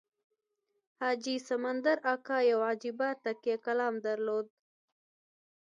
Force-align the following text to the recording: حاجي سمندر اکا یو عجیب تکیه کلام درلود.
حاجي 0.99 1.35
سمندر 1.49 1.95
اکا 2.13 2.37
یو 2.51 2.59
عجیب 2.71 2.99
تکیه 3.23 3.55
کلام 3.65 3.95
درلود. 4.05 4.47